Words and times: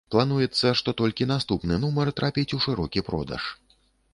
Плануецца, 0.13 0.71
што 0.79 0.93
толькі 1.01 1.27
наступны 1.33 1.77
нумар 1.83 2.13
трапіць 2.21 2.49
у 2.59 2.61
шырокі 2.65 3.05
продаж. 3.11 3.43